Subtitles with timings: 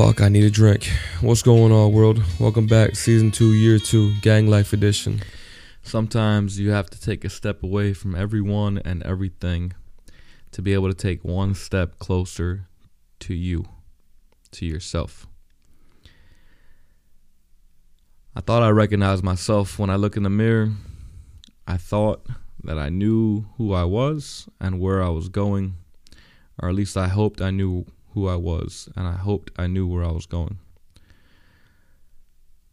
[0.00, 0.90] Fuck, I need a drink.
[1.20, 2.22] What's going on, world?
[2.38, 5.20] Welcome back, season two, year two, gang life edition.
[5.82, 9.74] Sometimes you have to take a step away from everyone and everything
[10.52, 12.66] to be able to take one step closer
[13.18, 13.66] to you,
[14.52, 15.26] to yourself.
[18.34, 20.70] I thought I recognized myself when I look in the mirror.
[21.68, 22.26] I thought
[22.64, 25.74] that I knew who I was and where I was going,
[26.58, 29.86] or at least I hoped I knew who I was, and I hoped I knew
[29.86, 30.58] where I was going.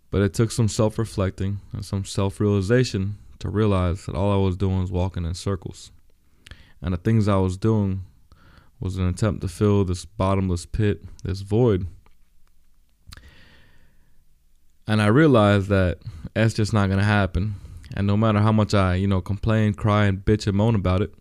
[0.10, 4.44] But it took some self reflecting and some self realization to realize that all I
[4.44, 5.92] was doing was walking in circles.
[6.82, 8.04] And the things I was doing
[8.80, 11.88] was an attempt to fill this bottomless pit, this void.
[14.88, 16.00] And I realized that
[16.34, 17.56] that's just not going to happen.
[17.96, 21.02] And no matter how much I, you know, complain, cry, and bitch and moan about
[21.02, 21.14] it,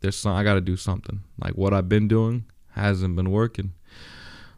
[0.00, 1.22] there's some, I got to do something.
[1.38, 2.44] Like what I've been doing
[2.78, 3.72] hasn't been working.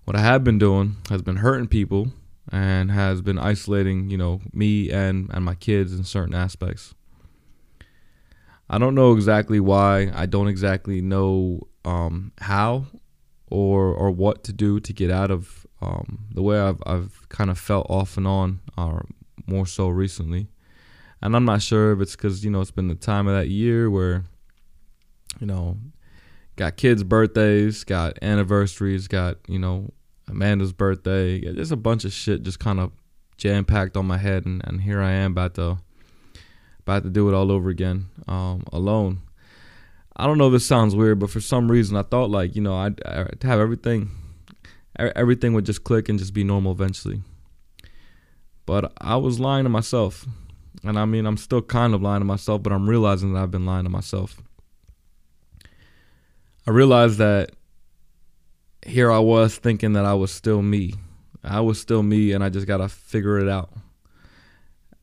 [0.05, 2.13] What I have been doing has been hurting people
[2.51, 6.95] and has been isolating, you know, me and and my kids in certain aspects.
[8.69, 10.11] I don't know exactly why.
[10.15, 12.87] I don't exactly know um, how
[13.51, 17.51] or or what to do to get out of um, the way I've I've kind
[17.51, 19.07] of felt off and on, or
[19.47, 20.49] more so recently.
[21.23, 23.49] And I'm not sure if it's because you know it's been the time of that
[23.49, 24.25] year where,
[25.39, 25.77] you know,
[26.61, 29.91] got kids' birthdays, got anniversaries, got you know
[30.29, 31.41] Amanda's birthday.
[31.41, 32.93] There's a bunch of shit just kind of
[33.39, 35.79] jam packed on my head, and, and here I am about to
[36.81, 39.23] about to do it all over again um, alone.
[40.15, 42.61] I don't know if this sounds weird, but for some reason I thought like you
[42.61, 44.11] know I'd, I'd have everything,
[44.99, 47.23] everything would just click and just be normal eventually.
[48.67, 50.27] But I was lying to myself,
[50.85, 53.51] and I mean I'm still kind of lying to myself, but I'm realizing that I've
[53.51, 54.43] been lying to myself.
[56.67, 57.51] I realized that
[58.85, 60.95] here I was thinking that I was still me.
[61.43, 63.71] I was still me and I just got to figure it out.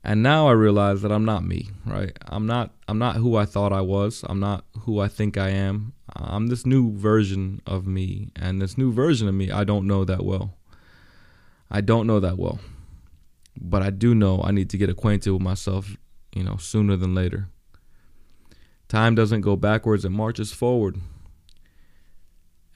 [0.03, 2.15] And now I realize that I'm not me, right?
[2.27, 4.23] I'm not I'm not who I thought I was.
[4.27, 5.93] I'm not who I think I am.
[6.15, 10.05] I'm this new version of me and this new version of me I don't know
[10.05, 10.55] that well.
[11.69, 12.59] I don't know that well.
[13.59, 15.97] But I do know I need to get acquainted with myself,
[16.33, 17.49] you know, sooner than later.
[18.87, 20.97] Time doesn't go backwards, it marches forward.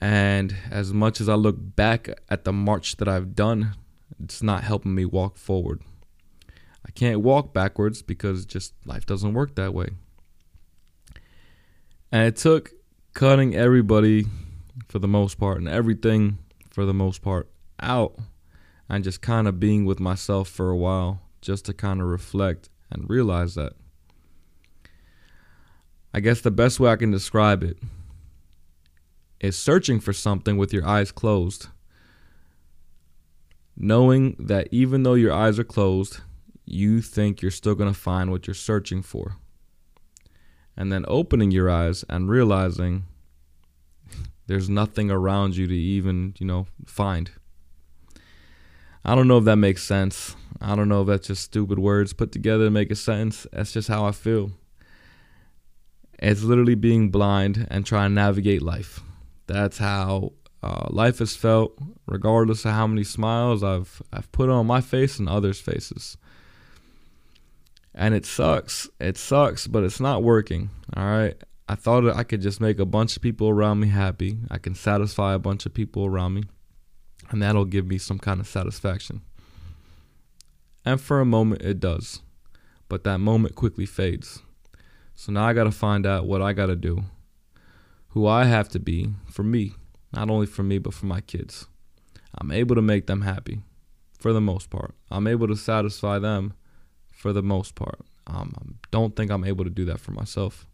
[0.02, 3.76] And as much as I look back at the march that I've done,
[4.20, 5.80] it's not helping me walk forward.
[6.84, 9.90] I can't walk backwards because just life doesn't work that way.
[12.10, 12.72] And it took
[13.14, 14.26] cutting everybody
[14.88, 16.38] for the most part and everything
[16.68, 17.48] for the most part
[17.78, 18.18] out
[18.88, 22.70] and just kind of being with myself for a while just to kind of reflect
[22.90, 23.74] and realize that.
[26.12, 27.78] I guess the best way I can describe it
[29.42, 31.66] is searching for something with your eyes closed.
[33.76, 36.20] Knowing that even though your eyes are closed,
[36.64, 39.36] you think you're still going to find what you're searching for.
[40.76, 43.04] And then opening your eyes and realizing
[44.46, 47.32] there's nothing around you to even, you know, find.
[49.04, 50.36] I don't know if that makes sense.
[50.60, 53.46] I don't know if that's just stupid words put together to make a sentence.
[53.52, 54.52] That's just how I feel.
[56.20, 59.00] It's literally being blind and trying to navigate life.
[59.52, 60.32] That's how
[60.62, 61.76] uh, life has felt,
[62.06, 66.16] regardless of how many smiles I've I've put on my face and others' faces.
[67.94, 68.88] And it sucks.
[68.98, 70.70] It sucks, but it's not working.
[70.96, 71.34] All right.
[71.68, 74.38] I thought I could just make a bunch of people around me happy.
[74.50, 76.44] I can satisfy a bunch of people around me,
[77.28, 79.20] and that'll give me some kind of satisfaction.
[80.82, 82.20] And for a moment, it does.
[82.88, 84.42] But that moment quickly fades.
[85.14, 87.04] So now I got to find out what I got to do
[88.12, 89.74] who I have to be for me,
[90.12, 91.66] not only for me, but for my kids.
[92.38, 93.62] I'm able to make them happy
[94.18, 94.94] for the most part.
[95.10, 96.52] I'm able to satisfy them
[97.10, 98.00] for the most part.
[98.26, 100.66] Um, I don't think I'm able to do that for myself.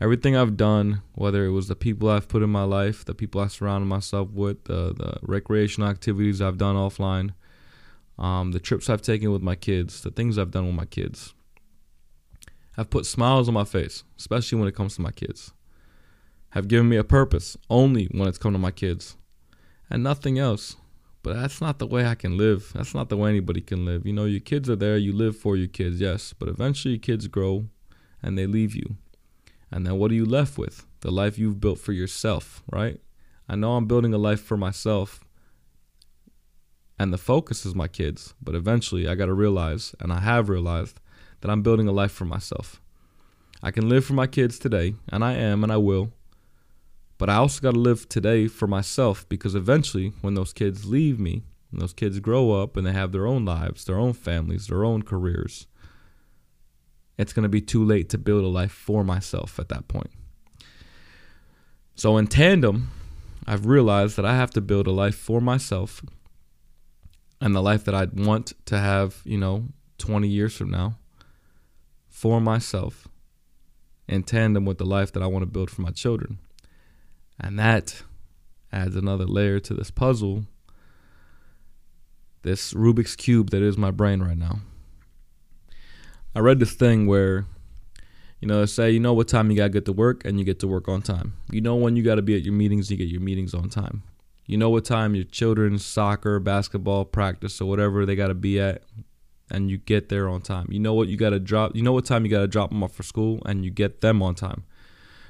[0.00, 3.40] Everything I've done, whether it was the people I've put in my life, the people
[3.40, 7.32] I surrounded myself with, the, the recreational activities I've done offline,
[8.18, 11.34] um, the trips I've taken with my kids, the things I've done with my kids,
[12.76, 15.52] have put smiles on my face, especially when it comes to my kids
[16.50, 19.16] have given me a purpose only when it's come to my kids
[19.90, 20.76] and nothing else.
[21.22, 22.72] But that's not the way I can live.
[22.74, 24.06] That's not the way anybody can live.
[24.06, 27.00] You know, your kids are there, you live for your kids, yes, but eventually your
[27.00, 27.66] kids grow
[28.22, 28.96] and they leave you.
[29.70, 30.86] And then what are you left with?
[31.00, 33.00] The life you've built for yourself, right?
[33.48, 35.24] I know I'm building a life for myself
[36.98, 40.48] and the focus is my kids, but eventually I got to realize, and I have
[40.48, 41.00] realized,
[41.40, 42.80] that I'm building a life for myself.
[43.62, 46.12] I can live for my kids today, and I am, and I will,
[47.18, 51.18] but I also got to live today for myself because eventually, when those kids leave
[51.18, 54.68] me, and those kids grow up and they have their own lives, their own families,
[54.68, 55.66] their own careers,
[57.18, 60.10] it's going to be too late to build a life for myself at that point.
[61.94, 62.90] So, in tandem,
[63.46, 66.02] I've realized that I have to build a life for myself
[67.40, 69.64] and the life that I'd want to have, you know,
[69.98, 70.96] 20 years from now
[72.08, 73.08] for myself
[74.06, 76.38] in tandem with the life that I want to build for my children.
[77.40, 78.02] And that
[78.72, 80.44] adds another layer to this puzzle,
[82.42, 84.60] this Rubik's Cube that is my brain right now.
[86.34, 87.46] I read this thing where,
[88.40, 90.44] you know, say, you know what time you got to get to work and you
[90.44, 91.34] get to work on time.
[91.50, 93.68] You know when you got to be at your meetings, you get your meetings on
[93.68, 94.02] time.
[94.46, 98.58] You know what time your children's soccer, basketball practice, or whatever they got to be
[98.58, 98.82] at,
[99.50, 100.68] and you get there on time.
[100.70, 101.76] You know what you got to drop.
[101.76, 104.00] You know what time you got to drop them off for school, and you get
[104.00, 104.64] them on time.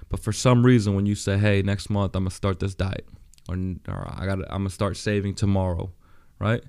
[0.08, 3.06] But for some reason, when you say, "Hey, next month I'm gonna start this diet,"
[3.48, 3.56] or,
[3.88, 5.92] or "I got, I'm gonna start saving tomorrow,"
[6.38, 6.62] right?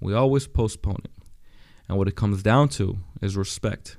[0.00, 1.12] We always postpone it.
[1.88, 3.98] And what it comes down to is respect.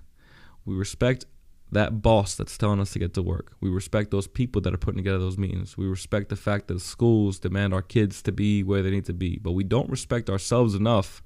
[0.65, 1.25] We respect
[1.71, 3.55] that boss that's telling us to get to work.
[3.59, 5.77] We respect those people that are putting together those meetings.
[5.77, 9.13] We respect the fact that schools demand our kids to be where they need to
[9.13, 9.39] be.
[9.41, 11.23] But we don't respect ourselves enough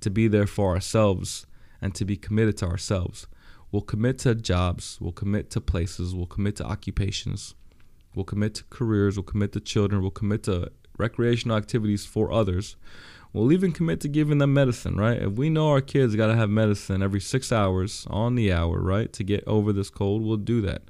[0.00, 1.46] to be there for ourselves
[1.82, 3.26] and to be committed to ourselves.
[3.72, 7.54] We'll commit to jobs, we'll commit to places, we'll commit to occupations,
[8.14, 12.76] we'll commit to careers, we'll commit to children, we'll commit to recreational activities for others.
[13.32, 15.22] We'll even commit to giving them medicine, right?
[15.22, 18.80] If we know our kids got to have medicine every six hours on the hour,
[18.80, 20.82] right, to get over this cold, we'll do that.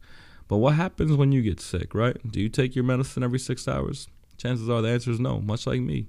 [0.48, 2.16] But what happens when you get sick, right?
[2.32, 4.08] Do you take your medicine every six hours?
[4.38, 6.08] Chances are the answer is no, much like me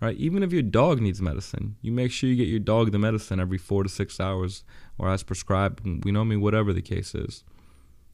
[0.00, 0.16] right?
[0.16, 3.40] Even if your dog needs medicine, you make sure you get your dog the medicine
[3.40, 4.64] every four to six hours
[4.98, 5.80] or as prescribed.
[6.04, 7.44] We know I mean whatever the case is.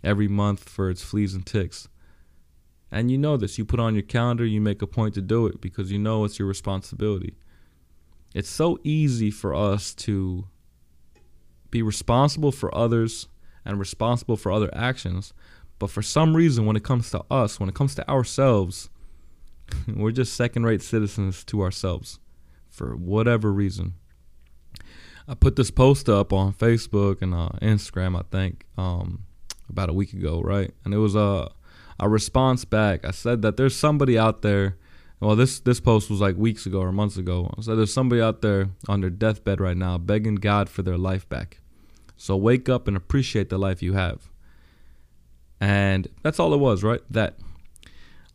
[0.03, 1.89] Every month for its fleas and ticks.
[2.91, 3.59] And you know this.
[3.59, 6.25] You put on your calendar, you make a point to do it because you know
[6.25, 7.35] it's your responsibility.
[8.35, 10.47] It's so easy for us to
[11.71, 13.29] be responsible for others
[13.65, 15.33] and responsible for other actions.
[15.79, 18.91] But for some reason, when it comes to us, when it comes to ourselves,
[19.89, 22.19] We're just second rate citizens to ourselves
[22.69, 23.95] for whatever reason.
[25.27, 29.25] I put this post up on Facebook and uh, Instagram, I think, um,
[29.69, 30.73] about a week ago, right?
[30.85, 31.51] And it was a
[31.99, 33.05] a response back.
[33.05, 34.77] I said that there's somebody out there.
[35.21, 37.53] Well, this this post was like weeks ago or months ago.
[37.57, 40.99] I said there's somebody out there on their deathbed right now, begging God for their
[40.99, 41.61] life back.
[42.17, 44.31] So wake up and appreciate the life you have.
[45.61, 47.01] And that's all it was, right?
[47.11, 47.39] That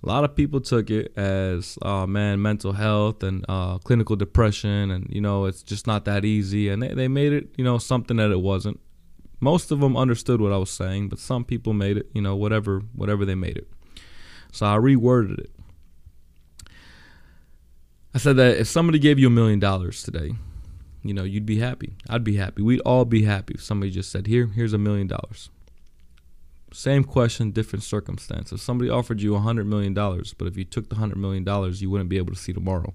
[0.02, 4.92] a lot of people took it as oh man mental health and uh, clinical depression
[4.92, 6.70] and you know it's just not that easy.
[6.70, 8.80] And they, they made it you know something that it wasn't.
[9.42, 12.36] Most of them understood what i was saying but some people made it you know
[12.36, 13.68] whatever whatever they made it.
[14.52, 15.52] So i reworded it.
[18.14, 20.32] I said that if somebody gave you a million dollars today
[21.04, 21.96] you know you'd be happy.
[22.10, 22.62] I'd be happy.
[22.62, 25.50] We'd all be happy if somebody just said here here's a million dollars
[26.72, 28.52] same question, different circumstance.
[28.52, 31.46] If somebody offered you a $100 million, but if you took the $100 million,
[31.76, 32.94] you wouldn't be able to see tomorrow.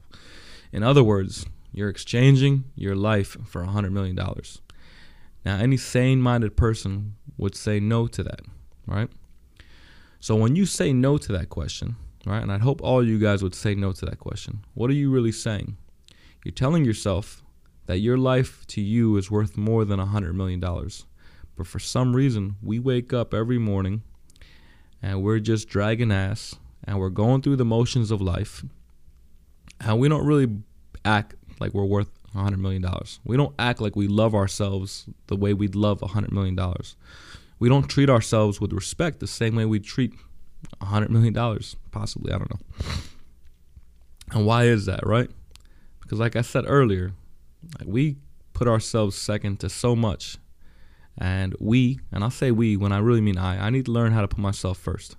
[0.72, 4.16] In other words, you're exchanging your life for a $100 million.
[5.44, 8.40] Now, any sane minded person would say no to that,
[8.86, 9.10] right?
[10.20, 13.42] So when you say no to that question, right, and I hope all you guys
[13.42, 15.76] would say no to that question, what are you really saying?
[16.44, 17.42] You're telling yourself
[17.86, 20.62] that your life to you is worth more than a $100 million.
[21.56, 24.02] But for some reason, we wake up every morning
[25.02, 28.64] and we're just dragging ass and we're going through the motions of life.
[29.80, 30.48] And we don't really
[31.04, 32.84] act like we're worth $100 million.
[33.24, 36.58] We don't act like we love ourselves the way we'd love $100 million.
[37.58, 40.14] We don't treat ourselves with respect the same way we treat
[40.80, 41.34] $100 million,
[41.90, 42.32] possibly.
[42.32, 42.60] I don't know.
[44.32, 45.30] And why is that, right?
[46.00, 47.12] Because, like I said earlier,
[47.84, 48.16] we
[48.52, 50.38] put ourselves second to so much
[51.18, 54.12] and we, and I'll say we when I really mean I, I need to learn
[54.12, 55.16] how to put myself first.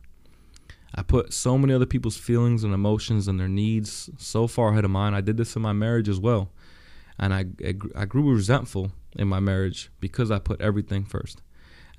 [0.94, 4.86] I put so many other people's feelings and emotions and their needs so far ahead
[4.86, 5.14] of mine.
[5.14, 6.52] I did this in my marriage as well.
[7.20, 7.46] And I,
[7.96, 11.42] I grew resentful in my marriage because I put everything first.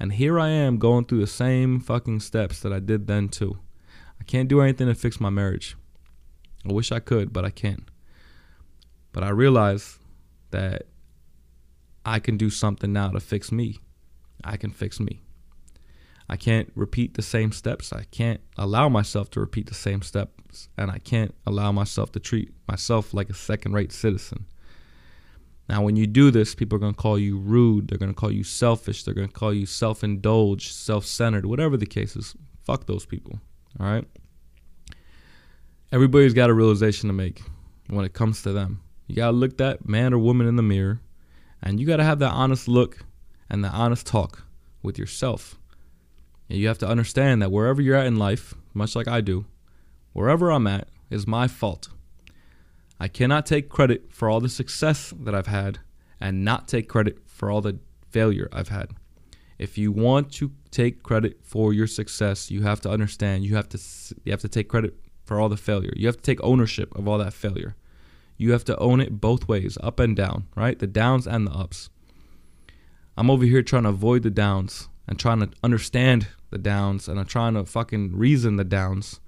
[0.00, 3.58] And here I am going through the same fucking steps that I did then too.
[4.20, 5.76] I can't do anything to fix my marriage.
[6.68, 7.88] I wish I could, but I can't.
[9.12, 9.98] But I realize
[10.50, 10.86] that
[12.04, 13.80] I can do something now to fix me.
[14.46, 15.22] I can fix me.
[16.28, 17.92] I can't repeat the same steps.
[17.92, 20.68] I can't allow myself to repeat the same steps.
[20.76, 24.46] And I can't allow myself to treat myself like a second rate citizen.
[25.68, 27.88] Now, when you do this, people are going to call you rude.
[27.88, 29.02] They're going to call you selfish.
[29.02, 32.36] They're going to call you self indulged, self centered, whatever the case is.
[32.64, 33.40] Fuck those people.
[33.78, 34.04] All right?
[35.92, 37.42] Everybody's got a realization to make
[37.88, 38.80] when it comes to them.
[39.06, 41.00] You gotta look that man or woman in the mirror,
[41.62, 43.04] and you gotta have that honest look
[43.48, 44.42] and the honest talk
[44.82, 45.58] with yourself.
[46.48, 49.46] And you have to understand that wherever you're at in life, much like I do,
[50.12, 51.88] wherever I'm at is my fault.
[52.98, 55.80] I cannot take credit for all the success that I've had
[56.20, 57.78] and not take credit for all the
[58.10, 58.90] failure I've had.
[59.58, 63.68] If you want to take credit for your success, you have to understand you have
[63.70, 63.78] to
[64.24, 65.92] you have to take credit for all the failure.
[65.96, 67.74] You have to take ownership of all that failure.
[68.36, 70.78] You have to own it both ways, up and down, right?
[70.78, 71.88] The downs and the ups.
[73.16, 77.18] I'm over here trying to avoid the downs and trying to understand the downs and
[77.18, 79.20] I'm trying to fucking reason the downs.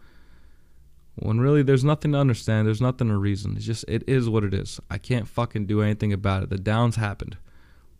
[1.14, 3.56] When really there's nothing to understand, there's nothing to reason.
[3.56, 4.78] It's just it is what it is.
[4.90, 6.50] I can't fucking do anything about it.
[6.50, 7.36] The downs happened.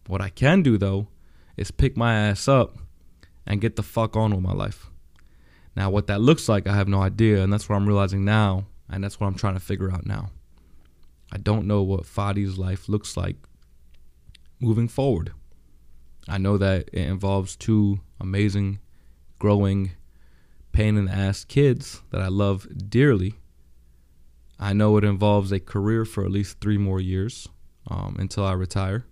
[0.07, 1.09] What I can do though
[1.57, 2.77] is pick my ass up
[3.47, 4.91] and get the fuck on with my life.
[5.75, 8.67] Now, what that looks like, I have no idea, and that's what I'm realizing now,
[8.91, 10.31] and that's what I'm trying to figure out now.
[11.31, 13.37] I don't know what Fadi's life looks like
[14.61, 15.33] moving forward.
[16.29, 18.81] I know that it involves two amazing,
[19.39, 19.93] growing,
[20.73, 23.35] pain in the ass kids that I love dearly.
[24.61, 27.49] I know it involves a career for at least three more years
[27.89, 29.07] um, until I retire.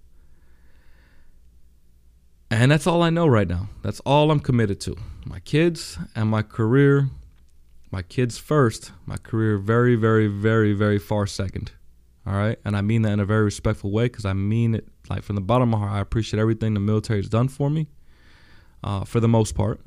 [2.50, 3.68] And that's all I know right now.
[3.82, 4.96] That's all I'm committed to.
[5.24, 7.08] My kids and my career.
[7.90, 11.72] My kids first, my career very, very, very, very far second.
[12.26, 12.58] All right.
[12.64, 15.36] And I mean that in a very respectful way because I mean it like from
[15.36, 15.96] the bottom of my heart.
[15.96, 17.86] I appreciate everything the military has done for me
[18.82, 19.80] uh, for the most part.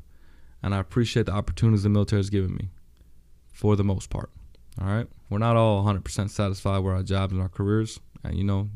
[0.62, 2.70] And I appreciate the opportunities the military has given me
[3.52, 4.30] for the most part.
[4.80, 5.06] All right.
[5.28, 8.00] We're not all 100% satisfied with our jobs and our careers.
[8.24, 8.68] And, you know,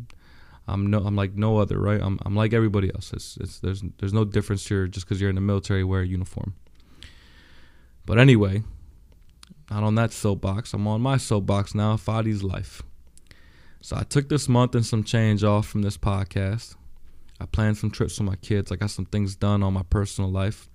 [0.67, 2.01] I'm no, I'm like no other, right?
[2.01, 3.13] I'm, I'm like everybody else.
[3.13, 6.07] It's, it's there's there's no difference here just because you're in the military, wear a
[6.07, 6.55] uniform.
[8.07, 8.63] But anyway,
[9.71, 10.73] not on that soapbox.
[10.73, 11.97] I'm on my soapbox now.
[11.97, 12.83] Fadi's life.
[13.85, 16.75] So I took this month and some change off from this podcast.
[17.39, 18.73] I planned some trips with my kids.
[18.73, 20.71] I got some things done on my personal life.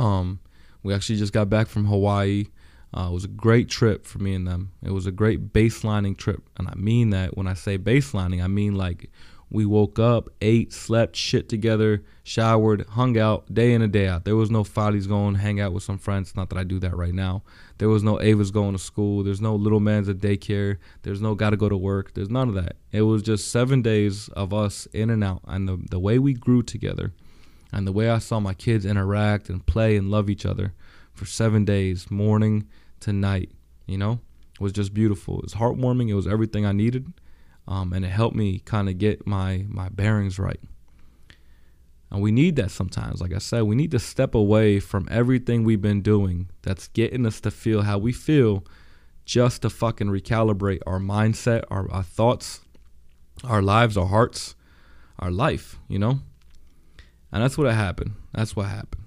[0.00, 0.40] Um,
[0.82, 2.46] we actually just got back from Hawaii.
[2.92, 4.72] Uh, it was a great trip for me and them.
[4.82, 6.42] It was a great baselining trip.
[6.56, 9.12] And I mean that when I say baselining, I mean like
[9.50, 14.24] we woke up, ate, slept, shit together, showered, hung out day in and day out.
[14.24, 16.36] There was no Fadi's going hang out with some friends.
[16.36, 17.42] Not that I do that right now.
[17.78, 19.22] There was no Ava's going to school.
[19.22, 20.76] There's no little man's at daycare.
[21.02, 22.12] There's no got to go to work.
[22.14, 22.76] There's none of that.
[22.92, 25.40] It was just seven days of us in and out.
[25.46, 27.14] And the, the way we grew together
[27.72, 30.74] and the way I saw my kids interact and play and love each other
[31.14, 32.68] for seven days, morning
[33.00, 33.50] to night,
[33.86, 34.20] you know,
[34.60, 35.38] was just beautiful.
[35.38, 36.08] It was heartwarming.
[36.08, 37.12] It was everything I needed,
[37.68, 40.60] um, and it helped me kind of get my my bearings right.
[42.10, 43.20] And we need that sometimes.
[43.20, 47.26] Like I said, we need to step away from everything we've been doing that's getting
[47.26, 48.64] us to feel how we feel
[49.26, 52.62] just to fucking recalibrate our mindset, our, our thoughts,
[53.44, 54.54] our lives, our hearts,
[55.18, 56.20] our life, you know?
[57.30, 58.14] And that's what happened.
[58.32, 59.04] That's what happened.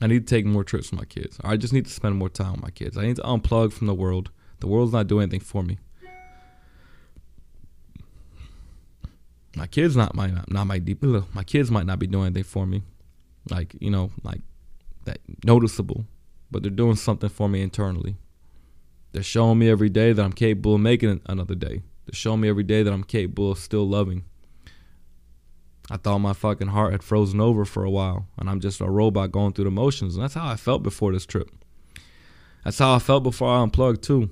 [0.00, 1.40] I need to take more trips with my kids.
[1.42, 2.96] I just need to spend more time with my kids.
[2.96, 4.30] I need to unplug from the world.
[4.60, 5.78] The world's not doing anything for me.
[9.56, 11.02] My kids not might not, might deep.
[11.02, 12.82] My kids might not be doing anything for me,
[13.50, 14.40] like you know, like
[15.04, 16.06] that noticeable,
[16.50, 18.16] but they're doing something for me internally.
[19.12, 21.82] They're showing me every day that I'm capable of making another day.
[22.06, 24.24] They're showing me every day that I'm capable of still loving.
[25.90, 28.88] I thought my fucking heart had frozen over for a while, and I'm just a
[28.88, 30.14] robot going through the motions.
[30.14, 31.50] And that's how I felt before this trip.
[32.64, 34.30] That's how I felt before I unplugged too.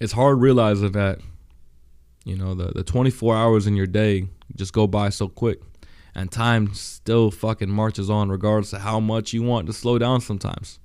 [0.00, 1.20] It's hard realizing that,
[2.28, 5.60] you know, the, the 24 hours in your day just go by so quick,
[6.14, 10.20] and time still fucking marches on regardless of how much you want to slow down
[10.20, 10.78] sometimes.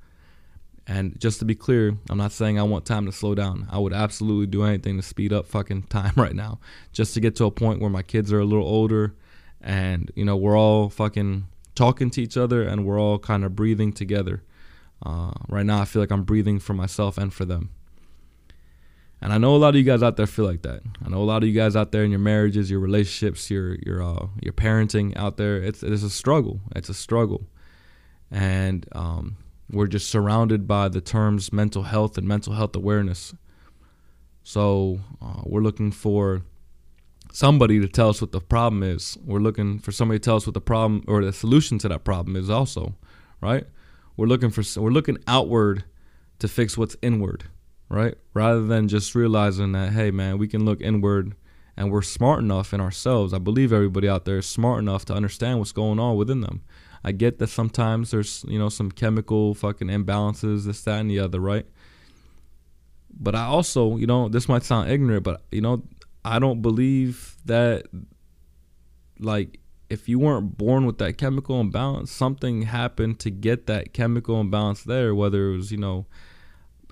[0.85, 3.67] And just to be clear, I'm not saying I want time to slow down.
[3.71, 6.59] I would absolutely do anything to speed up fucking time right now,
[6.91, 9.15] just to get to a point where my kids are a little older
[9.61, 13.55] and you know we're all fucking talking to each other and we're all kind of
[13.55, 14.43] breathing together.
[15.05, 17.71] Uh, right now, I feel like I'm breathing for myself and for them.
[19.23, 20.81] And I know a lot of you guys out there feel like that.
[21.03, 23.75] I know a lot of you guys out there in your marriages, your relationships, your
[23.75, 25.55] your uh, your parenting out there.
[25.63, 26.59] It's it's a struggle.
[26.75, 27.47] It's a struggle,
[28.29, 29.37] and um,
[29.71, 33.33] we're just surrounded by the terms mental health and mental health awareness.
[34.43, 36.41] So uh, we're looking for
[37.31, 39.17] somebody to tell us what the problem is.
[39.23, 42.03] We're looking for somebody to tell us what the problem or the solution to that
[42.03, 42.93] problem is also,
[43.39, 43.65] right?
[44.17, 45.85] We're looking for we're looking outward
[46.39, 47.45] to fix what's inward,
[47.93, 48.15] right?
[48.33, 51.35] Rather than just realizing that hey man, we can look inward
[51.77, 53.33] and we're smart enough in ourselves.
[53.33, 56.63] I believe everybody out there is smart enough to understand what's going on within them.
[57.03, 61.19] I get that sometimes there's, you know, some chemical fucking imbalances, this, that, and the
[61.19, 61.65] other, right?
[63.11, 65.83] But I also, you know, this might sound ignorant, but you know,
[66.25, 67.85] I don't believe that
[69.19, 69.59] like
[69.89, 74.83] if you weren't born with that chemical imbalance, something happened to get that chemical imbalance
[74.83, 76.07] there, whether it was, you know,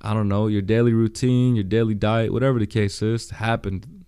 [0.01, 4.05] I don't know, your daily routine, your daily diet, whatever the case is, happened.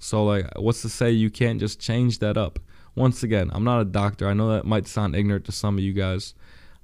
[0.00, 2.58] So, like, what's to say you can't just change that up?
[2.94, 4.28] Once again, I'm not a doctor.
[4.28, 6.34] I know that might sound ignorant to some of you guys.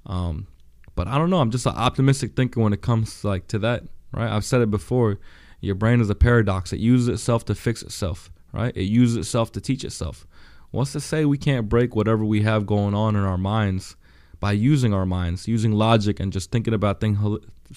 [0.05, 0.47] Um,
[0.95, 1.39] but I don't know.
[1.39, 4.31] I'm just an optimistic thinker when it comes to, like to that, right?
[4.31, 5.19] I've said it before.
[5.59, 6.73] Your brain is a paradox.
[6.73, 8.75] It uses itself to fix itself, right?
[8.75, 10.25] It uses itself to teach itself.
[10.71, 13.95] What's to say we can't break whatever we have going on in our minds
[14.41, 17.17] by using our minds, using logic, and just thinking about things,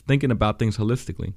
[0.08, 1.34] thinking about things holistically?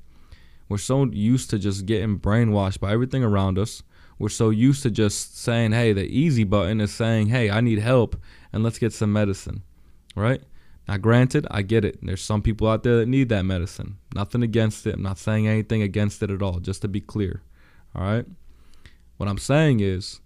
[0.68, 3.84] We're so used to just getting brainwashed by everything around us.
[4.18, 7.78] We're so used to just saying, "Hey, the easy button is saying, "Hey, I need
[7.78, 8.20] help,
[8.52, 9.62] and let's get some medicine,"
[10.16, 10.42] right?
[10.88, 12.00] Now, granted, I get it.
[12.02, 13.98] There's some people out there that need that medicine.
[14.16, 14.96] Nothing against it.
[14.96, 17.44] I'm not saying anything against it at all, just to be clear.
[17.94, 18.26] All right?
[19.18, 20.22] What I'm saying is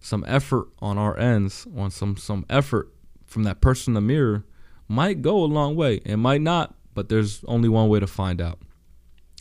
[0.00, 2.93] some effort on our ends, on some some effort
[3.34, 4.44] from that person in the mirror
[4.88, 5.96] might go a long way.
[6.04, 8.60] It might not, but there's only one way to find out.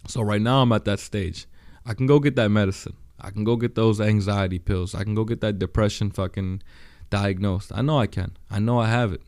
[0.08, 1.46] So right now I'm at that stage.
[1.86, 2.96] I can go get that medicine.
[3.22, 4.96] I can go get those anxiety pills.
[4.96, 6.64] I can go get that depression fucking
[7.10, 7.72] diagnosed.
[7.74, 8.36] I know I can.
[8.50, 9.22] I know I have it.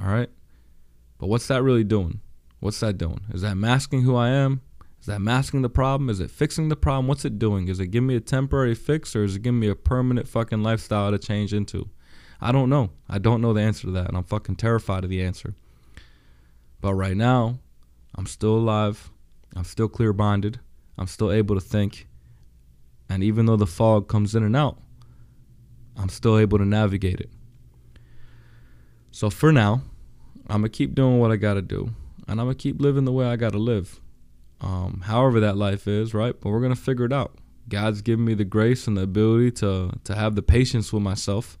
[0.00, 0.30] All right?
[1.18, 2.20] But what's that really doing?
[2.60, 3.20] What's that doing?
[3.32, 4.62] Is that masking who I am?
[4.98, 6.08] Is that masking the problem?
[6.08, 7.06] Is it fixing the problem?
[7.06, 7.68] What's it doing?
[7.68, 10.62] Is it giving me a temporary fix or is it giving me a permanent fucking
[10.62, 11.90] lifestyle to change into?
[12.40, 12.90] I don't know.
[13.08, 15.54] I don't know the answer to that, and I'm fucking terrified of the answer.
[16.80, 17.58] But right now,
[18.14, 19.10] I'm still alive.
[19.54, 20.60] I'm still clear minded.
[20.98, 22.06] I'm still able to think.
[23.08, 24.78] And even though the fog comes in and out,
[25.96, 27.30] I'm still able to navigate it.
[29.10, 29.82] So for now,
[30.48, 31.94] I'm gonna keep doing what I gotta do,
[32.28, 34.00] and I'm gonna keep living the way I gotta live.
[34.60, 36.38] Um, however that life is, right?
[36.38, 37.38] But we're gonna figure it out.
[37.68, 41.58] God's given me the grace and the ability to to have the patience with myself,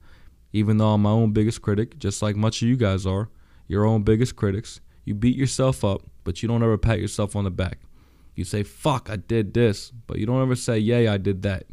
[0.56, 3.28] even though I'm my own biggest critic, just like much of you guys are,
[3.68, 4.80] your own biggest critics.
[5.04, 7.78] You beat yourself up, but you don't ever pat yourself on the back.
[8.34, 11.66] You say, "Fuck, I did this," but you don't ever say, "Yay, I did that."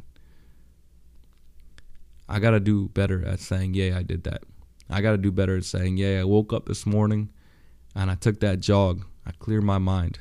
[2.29, 4.43] I gotta do better at saying, "Yay, I did that."
[4.89, 7.29] I got to do better at saying, yay, I woke up this morning
[7.95, 9.05] and I took that jog.
[9.25, 10.19] I cleared my mind.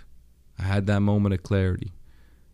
[0.58, 1.92] I had that moment of clarity.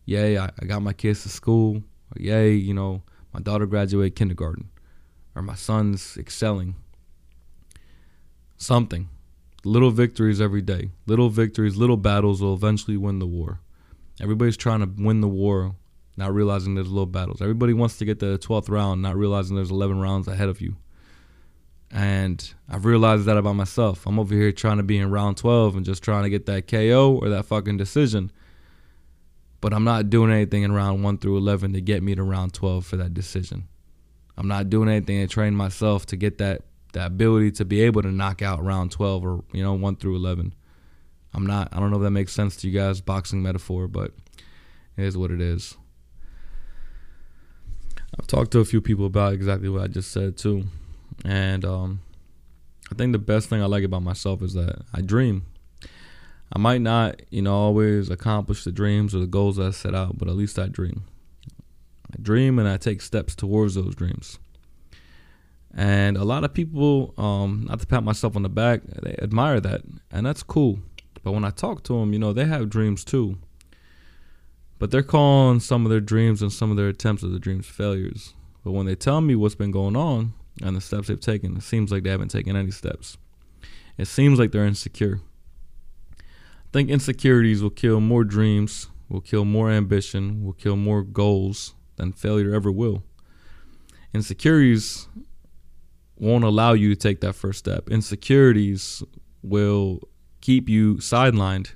[0.04, 1.76] Yay, I, I got my kids to school.
[1.76, 4.70] Or yay, you know, my daughter graduated kindergarten.
[5.38, 6.74] Or my son's excelling.
[8.56, 9.08] Something.
[9.62, 10.90] Little victories every day.
[11.06, 13.60] Little victories, little battles will eventually win the war.
[14.20, 15.76] Everybody's trying to win the war,
[16.16, 17.40] not realizing there's little battles.
[17.40, 20.74] Everybody wants to get the 12th round, not realizing there's 11 rounds ahead of you.
[21.92, 24.06] And I've realized that about myself.
[24.06, 26.66] I'm over here trying to be in round 12 and just trying to get that
[26.66, 28.32] KO or that fucking decision.
[29.60, 32.54] But I'm not doing anything in round 1 through 11 to get me to round
[32.54, 33.68] 12 for that decision.
[34.38, 38.00] I'm not doing anything to train myself to get that that ability to be able
[38.02, 40.54] to knock out round 12 or you know 1 through 11.
[41.34, 44.12] I'm not I don't know if that makes sense to you guys boxing metaphor, but
[44.96, 45.76] it is what it is.
[48.18, 50.64] I've talked to a few people about exactly what I just said too.
[51.24, 52.00] And um,
[52.92, 55.46] I think the best thing I like about myself is that I dream.
[56.52, 60.16] I might not, you know, always accomplish the dreams or the goals I set out,
[60.16, 61.04] but at least I dream.
[62.20, 64.38] Dream and I take steps towards those dreams.
[65.74, 69.60] And a lot of people, um, not to pat myself on the back, they admire
[69.60, 70.80] that, and that's cool.
[71.22, 73.38] But when I talk to them, you know, they have dreams too.
[74.78, 77.66] But they're calling some of their dreams and some of their attempts at the dreams
[77.66, 78.34] failures.
[78.64, 81.62] But when they tell me what's been going on, and the steps they've taken, it
[81.62, 83.16] seems like they haven't taken any steps.
[83.96, 85.20] It seems like they're insecure.
[86.18, 91.74] I think insecurities will kill more dreams, will kill more ambition, will kill more goals
[91.98, 93.02] than failure ever will.
[94.14, 95.06] Insecurities
[96.16, 97.88] won't allow you to take that first step.
[97.90, 99.02] Insecurities
[99.42, 100.00] will
[100.40, 101.70] keep you sidelined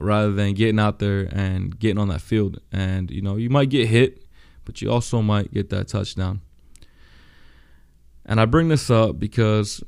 [0.00, 2.60] rather than getting out there and getting on that field.
[2.70, 4.24] And, you know, you might get hit,
[4.64, 6.40] but you also might get that touchdown.
[8.24, 9.82] And I bring this up because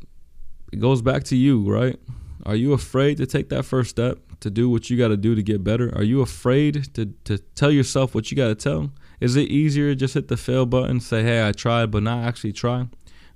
[0.72, 1.98] it goes back to you, right?
[2.44, 5.34] Are you afraid to take that first step to do what you got to do
[5.34, 5.90] to get better?
[5.96, 8.90] Are you afraid to, to tell yourself what you got to tell?
[9.24, 12.24] Is it easier to just hit the fail button, say, hey, I tried, but not
[12.24, 12.88] actually try?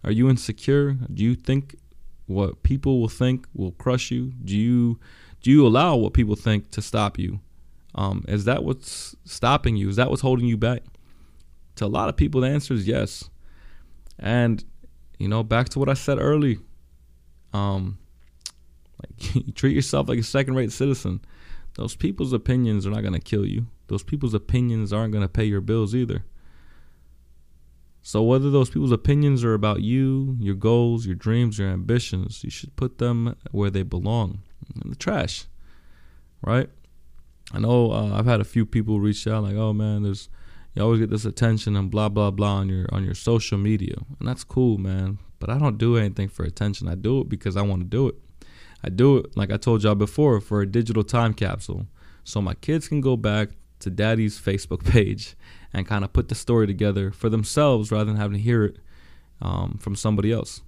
[0.04, 0.98] Are you insecure?
[1.14, 1.76] Do you think
[2.26, 4.32] what people will think will crush you?
[4.44, 5.00] Do you
[5.40, 7.40] do you allow what people think to stop you?
[7.94, 9.88] Um, is that what's stopping you?
[9.88, 10.82] Is that what's holding you back?
[11.76, 13.30] To a lot of people, the answer is yes.
[14.18, 14.62] And
[15.18, 16.58] you know, back to what I said early.
[17.54, 17.96] Um,
[19.02, 21.22] like treat yourself like a second-rate citizen.
[21.78, 23.68] Those people's opinions are not going to kill you.
[23.86, 26.24] Those people's opinions aren't going to pay your bills either.
[28.02, 32.50] So, whether those people's opinions are about you, your goals, your dreams, your ambitions, you
[32.50, 34.40] should put them where they belong
[34.74, 35.44] in the trash,
[36.42, 36.68] right?
[37.52, 40.28] I know uh, I've had a few people reach out like, "Oh man, there's
[40.74, 43.94] you always get this attention and blah blah blah on your on your social media,"
[44.18, 45.18] and that's cool, man.
[45.38, 46.88] But I don't do anything for attention.
[46.88, 48.16] I do it because I want to do it.
[48.82, 51.86] I do it like I told y'all before for a digital time capsule,
[52.24, 55.36] so my kids can go back to Daddy's Facebook page
[55.72, 58.76] and kind of put the story together for themselves rather than having to hear it
[59.40, 60.62] um, from somebody else.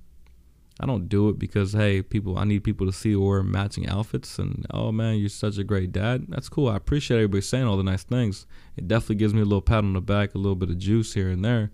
[0.82, 4.38] I don't do it because hey, people, I need people to see we're matching outfits
[4.38, 6.26] and oh man, you're such a great dad.
[6.28, 6.68] That's cool.
[6.68, 8.46] I appreciate everybody saying all the nice things.
[8.76, 11.12] It definitely gives me a little pat on the back, a little bit of juice
[11.12, 11.70] here and there,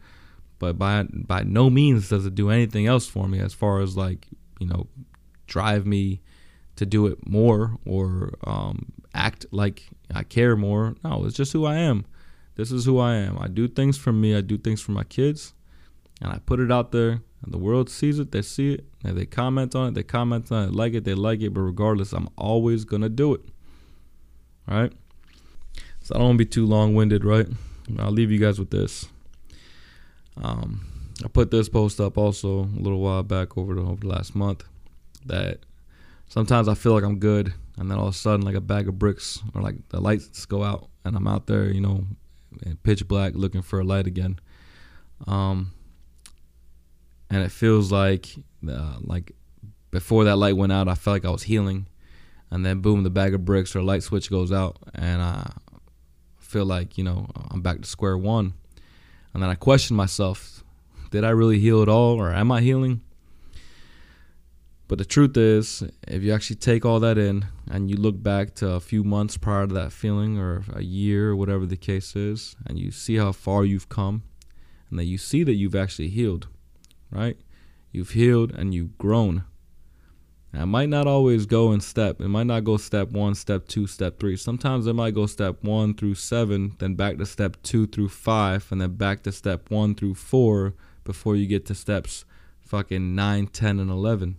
[0.59, 3.97] but by by no means does it do anything else for me as far as
[3.97, 4.27] like
[4.59, 4.89] you know
[5.47, 6.21] drive me
[6.77, 10.95] to do it more or um, act like I care more.
[11.03, 12.05] No, it's just who I am.
[12.57, 13.39] This is who I am.
[13.39, 14.35] I do things for me.
[14.35, 15.53] I do things for my kids,
[16.21, 19.17] and I put it out there and the world sees it, they see it, and
[19.17, 22.13] they comment on it, they comment on it, like it, they like it, but regardless,
[22.13, 23.41] I'm always gonna do it.
[24.69, 24.93] All right?
[26.03, 27.47] So I don't wanna be too long winded, right?
[27.99, 29.07] I'll leave you guys with this.
[30.43, 34.09] Um, I put this post up also a little while back over the, over the
[34.09, 34.65] last month
[35.27, 35.61] that
[36.29, 38.89] sometimes I feel like I'm good, and then all of a sudden, like a bag
[38.89, 42.05] of bricks or like the lights go out, and I'm out there, you know,
[42.83, 44.39] pitch black looking for a light again.
[45.27, 45.73] Um,
[47.31, 48.29] and it feels like
[48.69, 49.33] uh, like
[49.91, 51.87] before that light went out, I felt like I was healing,
[52.51, 55.53] and then boom, the bag of bricks or light switch goes out, and I
[56.39, 58.55] feel like you know I'm back to square one,
[59.35, 60.63] and then I question myself:
[61.11, 63.03] Did I really heal at all, or am I healing?
[64.89, 68.55] But the truth is, if you actually take all that in and you look back
[68.57, 72.15] to a few months prior to that feeling, or a year, or whatever the case
[72.15, 74.23] is, and you see how far you've come,
[74.89, 76.47] and that you see that you've actually healed
[77.11, 77.37] right?
[77.93, 79.45] You've healed and you've grown.
[80.53, 82.21] Now, it might not always go in step.
[82.21, 84.37] It might not go step one, step two, step three.
[84.37, 88.67] Sometimes it might go step one through seven, then back to step two through five,
[88.71, 92.25] and then back to step one through four before you get to steps
[92.61, 94.37] fucking nine, ten, and 11.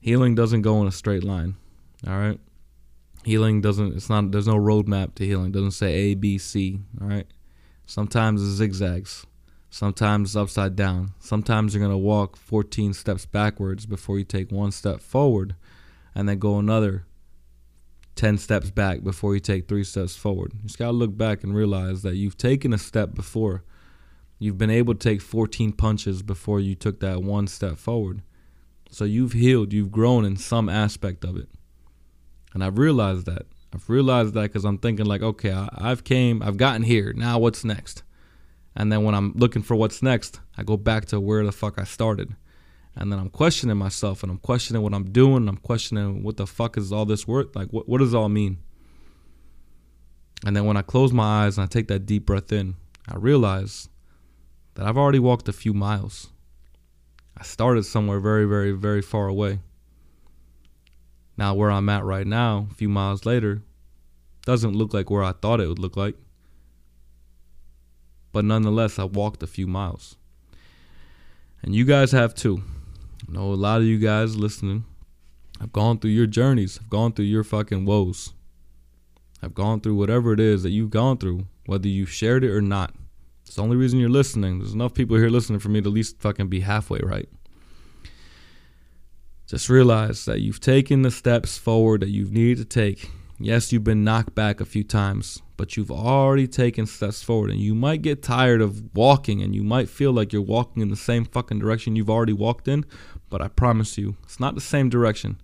[0.00, 1.56] Healing doesn't go in a straight line.
[2.06, 2.40] All right.
[3.24, 5.48] Healing doesn't, it's not, there's no roadmap to healing.
[5.48, 6.80] It doesn't say A, B, C.
[7.00, 7.26] All right.
[7.84, 9.26] Sometimes it zigzags.
[9.68, 11.12] Sometimes it's upside down.
[11.18, 15.54] Sometimes you're going to walk 14 steps backwards before you take one step forward
[16.14, 17.04] and then go another
[18.16, 20.52] 10 steps back before you take three steps forward.
[20.56, 23.64] You just got to look back and realize that you've taken a step before.
[24.38, 28.22] You've been able to take 14 punches before you took that one step forward.
[28.90, 31.48] So you've healed, you've grown in some aspect of it.
[32.52, 33.46] And I've realized that.
[33.72, 37.12] I've realized that because I'm thinking like, okay, I, I've came, I've gotten here.
[37.12, 38.02] Now what's next?
[38.74, 41.78] And then when I'm looking for what's next, I go back to where the fuck
[41.78, 42.34] I started.
[42.96, 45.48] And then I'm questioning myself and I'm questioning what I'm doing.
[45.48, 47.54] I'm questioning what the fuck is all this worth?
[47.54, 48.58] Like, what, what does it all mean?
[50.44, 52.74] And then when I close my eyes and I take that deep breath in,
[53.08, 53.88] I realize
[54.74, 56.30] that I've already walked a few miles.
[57.36, 59.60] I started somewhere very, very, very far away.
[61.36, 63.62] Now, where I'm at right now, a few miles later,
[64.44, 66.16] doesn't look like where I thought it would look like
[68.32, 70.16] but nonetheless, I walked a few miles.
[71.62, 72.62] And you guys have too.
[73.28, 74.84] I know a lot of you guys listening
[75.60, 78.32] have gone through your journeys, have gone through your fucking woes,
[79.42, 82.62] have gone through whatever it is that you've gone through, whether you've shared it or
[82.62, 82.94] not.
[83.50, 84.60] It's the only reason you're listening.
[84.60, 87.28] There's enough people here listening for me to at least fucking be halfway right.
[89.48, 93.10] Just realize that you've taken the steps forward that you've needed to take.
[93.40, 97.58] Yes, you've been knocked back a few times, but you've already taken steps forward and
[97.58, 100.94] you might get tired of walking and you might feel like you're walking in the
[100.94, 102.84] same fucking direction you've already walked in,
[103.30, 105.40] but I promise you, it's not the same direction.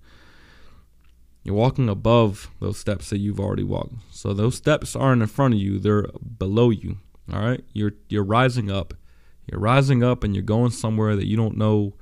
[1.43, 3.95] You're walking above those steps that you've already walked.
[4.13, 6.07] So those steps aren't in front of you, they're
[6.39, 6.99] below you.
[7.33, 7.65] All right?
[7.73, 8.95] You're you're rising up.
[9.51, 11.95] You're rising up and you're going somewhere that you don't know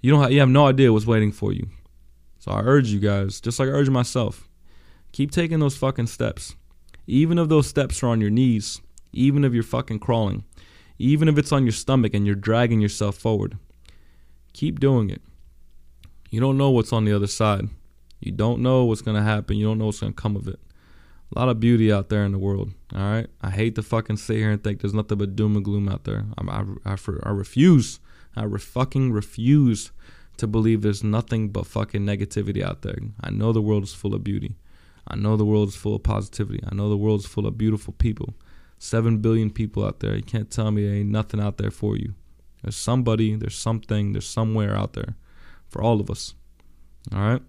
[0.00, 1.68] you don't have, you have no idea what's waiting for you.
[2.38, 4.48] So I urge you guys, just like I urge myself,
[5.12, 6.56] keep taking those fucking steps.
[7.06, 8.80] Even if those steps are on your knees,
[9.12, 10.44] even if you're fucking crawling,
[10.98, 13.58] even if it's on your stomach and you're dragging yourself forward,
[14.52, 15.20] keep doing it.
[16.30, 17.68] You don't know what's on the other side.
[18.20, 19.56] You don't know what's to happen.
[19.56, 20.60] You don't know what's to come of it.
[21.34, 22.72] A lot of beauty out there in the world.
[22.94, 23.28] All right.
[23.40, 26.04] I hate to fucking sit here and think there's nothing but doom and gloom out
[26.04, 26.24] there.
[26.36, 28.00] I, I, I, I refuse.
[28.34, 29.92] I re- fucking refuse
[30.38, 32.98] to believe there's nothing but fucking negativity out there.
[33.20, 34.56] I know the world is full of beauty.
[35.06, 36.60] I know the world is full of positivity.
[36.68, 38.34] I know the world is full of beautiful people.
[38.78, 40.16] Seven billion people out there.
[40.16, 42.14] You can't tell me there ain't nothing out there for you.
[42.62, 45.16] There's somebody, there's something, there's somewhere out there
[45.68, 46.34] for all of us.
[47.12, 47.42] All right.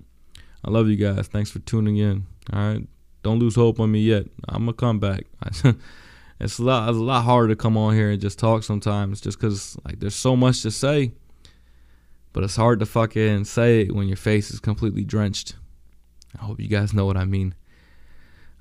[0.63, 1.27] I love you guys.
[1.27, 2.27] Thanks for tuning in.
[2.51, 2.87] All right.
[3.23, 4.25] Don't lose hope on me yet.
[4.47, 5.25] I'm gonna come back.
[6.39, 6.89] it's a lot.
[6.89, 9.99] It's a lot harder to come on here and just talk sometimes, just because like
[9.99, 11.11] there's so much to say.
[12.33, 15.55] But it's hard to fucking say it when your face is completely drenched.
[16.39, 17.55] I hope you guys know what I mean.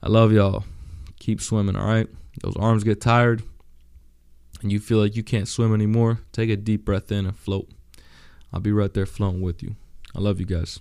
[0.03, 0.64] I love y'all.
[1.20, 2.09] Keep swimming, all right?
[2.42, 3.42] Those arms get tired
[4.62, 6.20] and you feel like you can't swim anymore.
[6.33, 7.68] Take a deep breath in and float.
[8.53, 9.77] I'll be right there floating with you.
[10.14, 10.81] I love you guys.